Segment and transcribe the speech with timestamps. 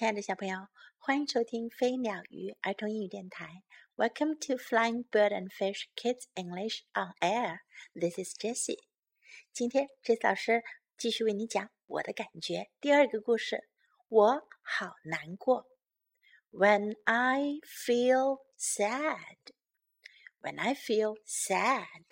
[0.00, 0.68] 亲爱的小朋友，
[0.98, 3.62] 欢迎收听飞鸟鱼儿童英语电台。
[3.96, 7.60] Welcome to Flying Bird and Fish Kids English on Air.
[7.94, 8.84] This is Jessie.
[9.52, 10.62] 今天 Jessie 老师
[10.98, 13.70] 继续为你讲我的感觉第二个故事。
[14.08, 15.66] 我好难过。
[16.50, 19.38] When I feel sad.
[20.40, 22.04] When I feel sad.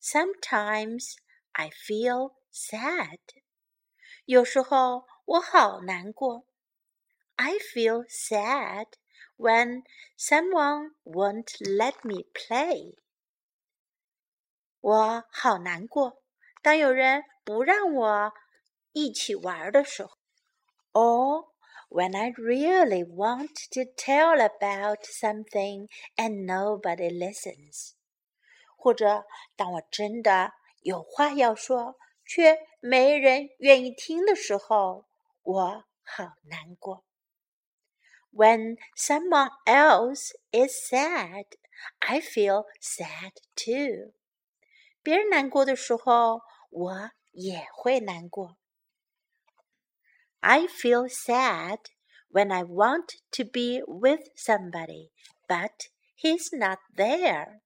[0.00, 1.16] Sometimes
[1.52, 3.18] I feel sad.
[4.24, 6.46] 有时候 我好难过。
[7.36, 8.86] I feel sad
[9.36, 9.82] when
[10.16, 12.96] someone won't let me play.
[14.80, 16.22] 我好难过，
[16.62, 18.32] 当有人不让我
[18.92, 20.16] 一起玩的时候。
[20.92, 21.48] Or
[21.90, 27.92] when I really want to tell about something and nobody listens.
[28.76, 35.06] 或者当我真的有话要说，却没人愿意听的时候，
[35.42, 37.04] 我好难过。
[38.32, 41.46] When someone else is sad,
[42.00, 44.12] I feel sad too.
[45.02, 48.58] 别人难过的时候，我也会难过。
[50.40, 51.78] I feel sad
[52.30, 55.10] when I want to be with somebody,
[55.46, 57.60] but he's not there.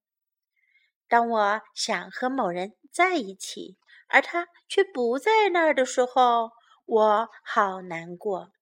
[1.09, 6.53] 当我想和某人在一起，而他却不在那儿的时候，
[6.85, 8.53] 我好难过。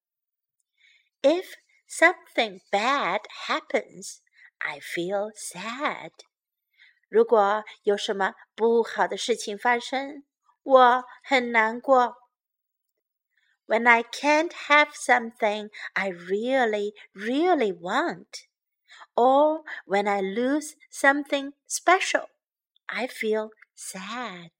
[1.22, 1.46] If
[1.88, 4.18] something bad happens,
[4.58, 6.12] I feel sad.
[7.08, 10.24] 如果有什么不好的事情发生，
[10.62, 12.16] 我很难过。
[13.66, 18.46] When I can't have something I really, really want,
[19.14, 22.28] or when I lose something special,
[22.86, 24.52] I feel sad.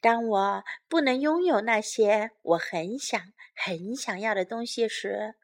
[0.00, 3.20] 当我不能拥有那些我很想、
[3.52, 5.34] 很想要的东西时，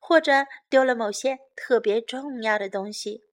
[0.00, 3.24] 或者丢了某些特别重要的东西，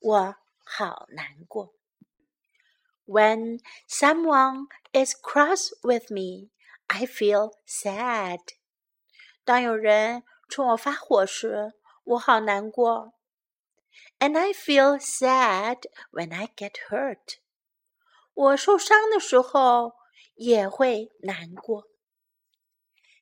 [0.00, 1.72] 我好难过。
[3.06, 6.50] When someone is cross with me,
[6.88, 8.40] I feel sad.
[9.44, 13.14] 当有人冲我发火时，我好难过。
[14.18, 17.38] And I feel sad when I get hurt.
[18.34, 19.96] 我受伤的时候。
[20.37, 21.87] 也会难过。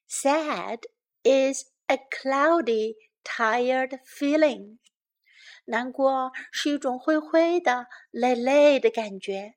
[0.07, 0.81] Sad
[1.23, 4.79] is a cloudy, tired feeling.
[5.65, 9.55] 难过是一种灰灰的、累累的感觉。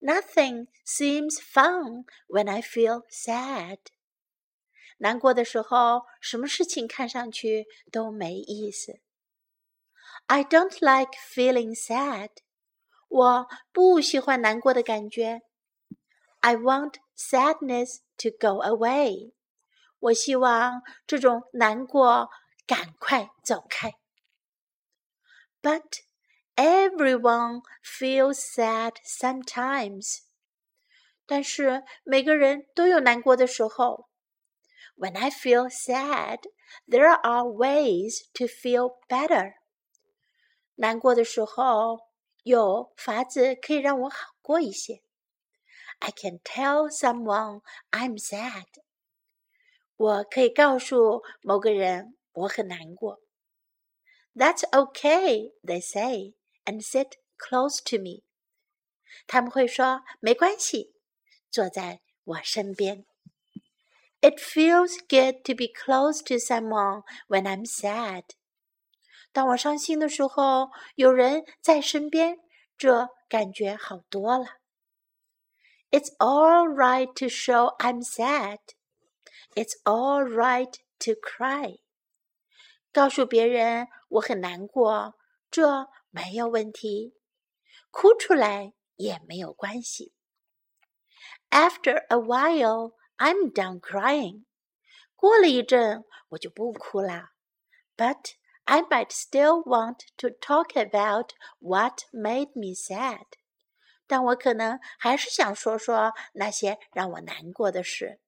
[0.00, 3.78] Nothing seems fun when I feel sad.
[4.98, 9.00] 难过的时候，什么事情看上去都没意思。
[10.26, 12.30] I don't like feeling sad.
[13.08, 15.42] 我不喜欢难过的感觉。
[16.40, 19.32] I want sadness to go away.
[19.98, 22.28] 我希望这种难过
[22.66, 23.94] 赶快走开。
[25.62, 26.00] But
[26.56, 30.18] everyone feels sad sometimes.
[31.26, 34.10] 但是每个人都有难过的时候。
[34.96, 36.40] When I feel sad,
[36.86, 39.54] there are ways to feel better.
[40.76, 41.98] 难过的时候，
[42.42, 45.02] 有法子可以让我好过一些。
[46.00, 47.60] I can tell someone
[47.90, 48.66] I'm sad.
[49.96, 53.20] 我可以告诉某个人我很难过。
[54.34, 56.34] That's okay, they say,
[56.64, 58.22] and sit close to me.
[59.26, 60.94] 他们会说没关系，
[61.50, 63.06] 坐在我身边。
[64.20, 68.24] It feels good to be close to someone when I'm sad.
[69.32, 72.40] 当我伤心的时候，有人在身边，
[72.76, 74.46] 这感觉好多了。
[75.90, 78.58] it's all right to show I'm sad.
[79.54, 81.80] It's all right to cry.
[82.92, 85.14] 告诉别人我很难过，
[85.50, 87.14] 这没有问题，
[87.90, 90.12] 哭出来也没有关系。
[91.50, 94.44] After a while, I'm done crying.
[95.14, 97.30] 过了一阵，我就不哭了。
[97.96, 98.34] But
[98.64, 103.24] I might still want to talk about what made me sad.
[104.08, 108.20] 但我可能还是想说说那些让我难过的事。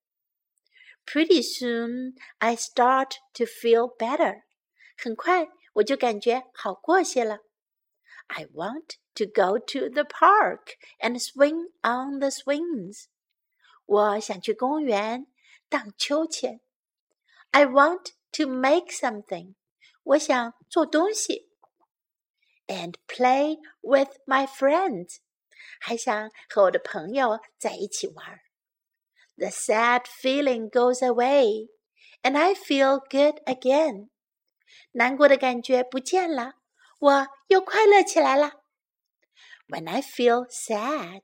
[1.05, 4.43] Pretty soon I start to feel better。
[4.97, 7.41] 很快我就感觉好过些了。
[8.29, 13.05] I want to go to the park and swing on the swings。
[13.85, 15.27] 我想去公园
[15.69, 16.61] 荡秋千。
[17.53, 19.55] I want to make something。
[20.03, 21.51] 我想做东西。
[22.67, 25.19] And play with my friends。
[25.80, 28.40] 还想和我的朋友在一起玩。
[29.42, 31.70] the sad feeling goes away,
[32.22, 34.10] and I feel good again.
[34.92, 36.54] 难过的感觉不见了，
[37.00, 38.62] 我又快乐起来了。
[39.68, 41.24] When I feel sad,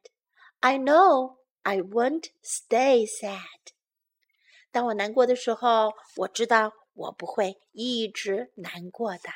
[0.61, 3.73] I know I won't stay sad.
[4.71, 9.29] 当我难过的时候，我知道我不会一直难过的。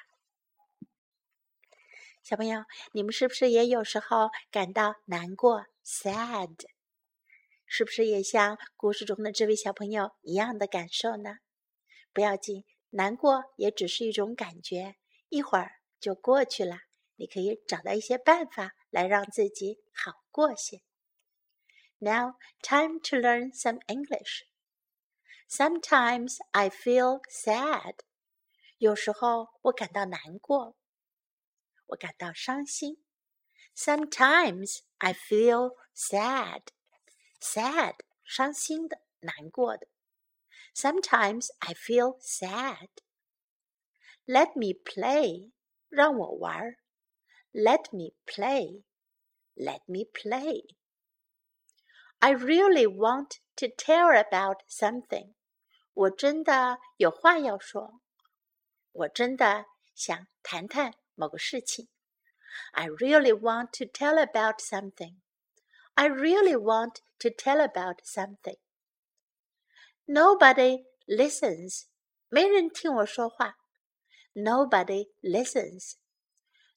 [2.31, 2.63] 小朋友，
[2.93, 6.65] 你们是不是也有时候感到难过 （sad）？
[7.65, 11.39] 是不是也像故事中的这位小朋友一样的感受呢？
[12.13, 14.95] 不要紧，难过也只是一种感觉，
[15.27, 16.77] 一会儿就过去了。
[17.17, 20.79] 你可以找到一些办法来让自己好过些。
[21.97, 24.43] Now, time to learn some English.
[25.49, 27.95] Sometimes I feel sad.
[28.77, 30.77] 有时候我感到难过。
[31.90, 33.04] 我感到伤心。
[33.74, 36.62] Sometimes I feel sad.
[37.40, 39.86] Sad，伤心的，难过的。
[40.74, 42.88] Sometimes I feel sad.
[44.26, 45.52] Let me play，
[45.88, 46.76] 让我玩。
[47.52, 48.82] Let me play.
[49.54, 50.74] Let me play.
[52.18, 55.34] I really want to tell about something.
[55.94, 58.00] 我真的有话要说。
[58.92, 61.88] 我真的想谈谈 某个事情。
[62.72, 65.16] I really want to tell about something.
[65.94, 68.58] I really want to tell about something.
[70.06, 71.84] Nobody listens.
[72.28, 73.56] 没人听我说话。
[74.34, 75.94] Nobody listens.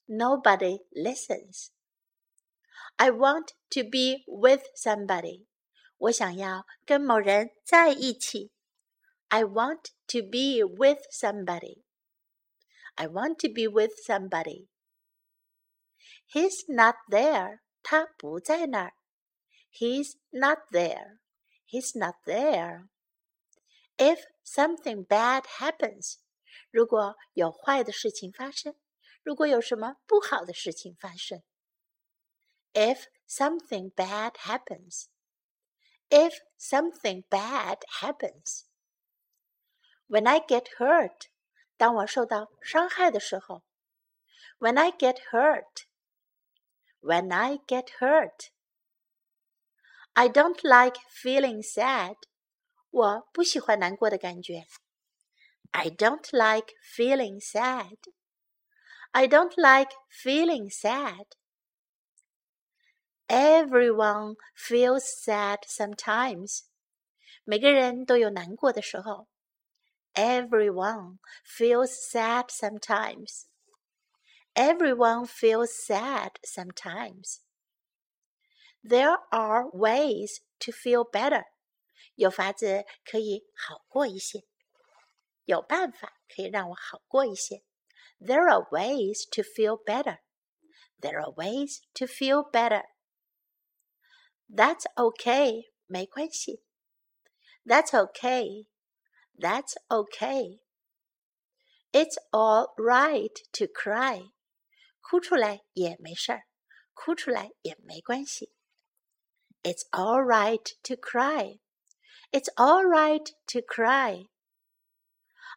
[0.07, 1.69] Nobody listens.
[2.95, 5.45] I want to be with somebody.
[5.97, 8.51] 我想要跟某人在一起。
[9.27, 11.82] I want to be with somebody.
[12.95, 14.67] I want to be with somebody.
[16.27, 17.59] He's not there.
[17.81, 18.93] 他不在那儿。
[19.71, 21.19] He's not there.
[21.67, 22.89] He's not there.
[23.97, 26.17] If something bad happens，
[26.71, 28.75] 如果有坏的事情发生，
[29.23, 31.43] 如果有什么不好的事情发生。
[32.73, 35.07] If something bad happens.
[36.09, 38.65] If something bad happens.
[40.07, 41.29] When I get hurt.
[41.83, 43.63] 当我受到伤害的时候，
[44.59, 45.85] When I get hurt,
[47.01, 48.49] when I get hurt,
[50.13, 52.17] I don't like feeling sad.
[52.89, 54.65] 我不喜欢难过的感觉。
[55.71, 57.97] I don't like feeling sad.
[59.11, 61.27] I don't like feeling sad.
[63.27, 66.61] Everyone feels sad sometimes.
[67.43, 69.27] 每个人都有难过的时候。
[70.15, 73.47] Everyone feels sad sometimes.
[74.55, 77.41] Everyone feels sad sometimes.
[78.83, 81.45] There are ways to feel better.
[82.15, 84.45] 有法子可以好过一些，
[85.45, 87.63] 有办法可以让我好过一些。
[88.19, 90.19] There are ways to feel better.
[90.99, 92.83] There are ways to feel better.
[94.49, 95.71] That's okay.
[95.85, 96.63] 没关系。
[97.65, 98.67] That's okay.
[99.37, 100.59] That's okay.
[101.91, 104.31] It's all right to cry.
[105.01, 106.43] 哭出来也没事儿，
[106.93, 108.51] 哭出来也没关系。
[109.63, 111.59] It's all right to cry.
[112.31, 114.27] It's all right to cry.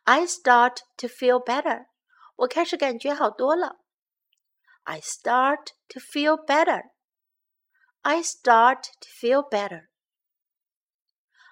[0.05, 1.87] I start to feel better.
[2.37, 3.81] 我开始感觉好多了。
[4.85, 6.91] I start to feel better.
[8.01, 9.89] I start to feel better.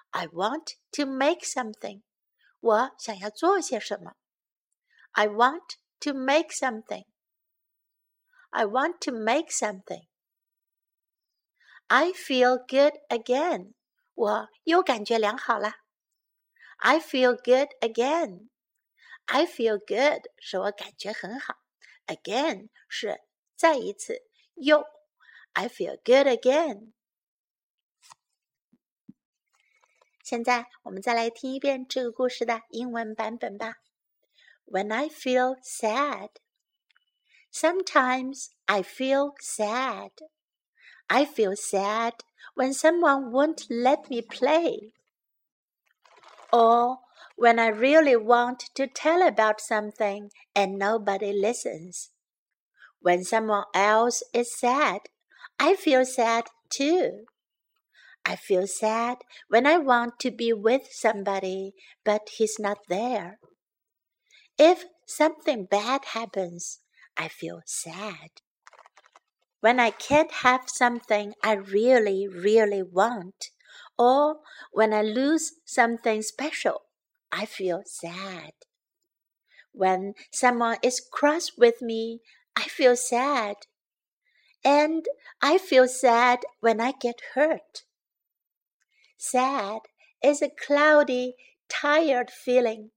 [0.09, 2.01] I want to make something.
[2.66, 4.16] 我想要做些什么。
[5.12, 7.06] I want to make something.
[8.50, 10.08] I want to make something.
[11.86, 13.74] I feel good again.
[14.14, 15.74] 我又感觉良好了。
[16.78, 18.48] I feel good again.
[19.26, 21.54] I feel good 使我感觉很好。
[22.06, 23.20] Again 是
[23.54, 24.22] 再一次，
[24.54, 24.84] 又。
[25.52, 26.94] I feel good again.
[30.25, 33.75] 现在我们再来听一遍这个故事的英文版本吧。
[34.65, 36.29] When I feel sad,
[37.51, 40.11] sometimes I feel sad.
[41.07, 42.13] I feel sad
[42.55, 44.93] when someone won't let me play.
[46.51, 46.99] Or
[47.35, 52.11] when I really want to tell about something and nobody listens.
[53.01, 55.09] When someone else is sad,
[55.59, 57.25] I feel sad too.
[58.28, 63.38] I feel sad when I want to be with somebody, but he's not there.
[64.58, 66.80] If something bad happens,
[67.16, 68.42] I feel sad.
[69.60, 73.50] When I can't have something I really, really want,
[73.96, 74.40] or
[74.72, 76.82] when I lose something special,
[77.30, 78.54] I feel sad.
[79.70, 82.22] When someone is cross with me,
[82.56, 83.56] I feel sad.
[84.64, 85.06] And
[85.40, 87.85] I feel sad when I get hurt.
[89.30, 89.80] Sad
[90.22, 91.34] is a cloudy,
[91.68, 92.90] tired feeling.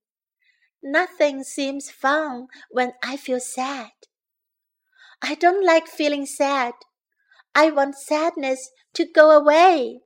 [0.83, 3.91] Nothing seems fun when I feel sad.
[5.21, 6.73] I don't like feeling sad.
[7.55, 10.01] I want sadness to go away.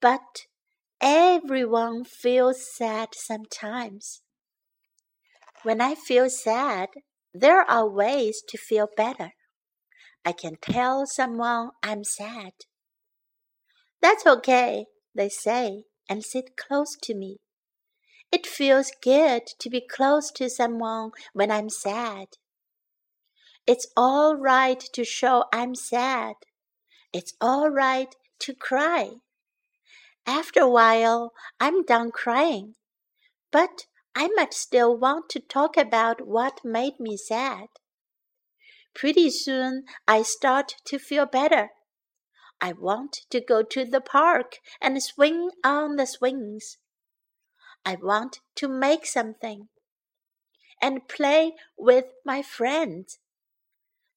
[0.00, 0.46] But
[1.00, 4.22] everyone feels sad sometimes.
[5.62, 6.90] When I feel sad,
[7.32, 9.32] there are ways to feel better.
[10.24, 12.52] I can tell someone I'm sad.
[14.02, 17.38] That's okay, they say, and sit close to me.
[18.32, 22.26] It feels good to be close to someone when I'm sad.
[23.66, 26.34] It's all right to show I'm sad.
[27.12, 29.10] It's all right to cry.
[30.26, 32.74] After a while, I'm done crying.
[33.52, 37.68] But I might still want to talk about what made me sad.
[38.94, 41.70] Pretty soon, I start to feel better.
[42.61, 46.77] I want to go to the park and swing on the swings.
[47.85, 49.69] I want to make something
[50.81, 53.19] and play with my friends.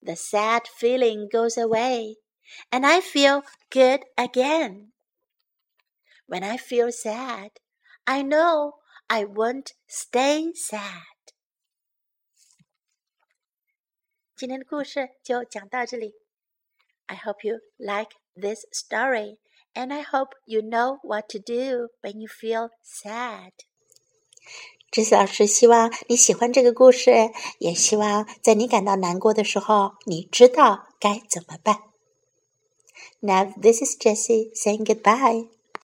[0.03, 2.17] The sad feeling goes away
[2.73, 4.93] and I feel good again.
[6.27, 7.51] When I feel sad,
[8.07, 8.77] I know
[9.09, 11.05] I won't stay sad.
[14.37, 16.15] 今天的故事就讲到这里。
[17.08, 19.38] I hope you like this story,
[19.74, 23.52] and I hope you know what to do when you feel sad.
[24.92, 27.12] Jessie 老师希望你喜欢这个故事，
[27.60, 31.80] 也希望在你感到难过的时候，你知道该怎么办。
[33.20, 35.50] Now this is Jessie saying goodbye.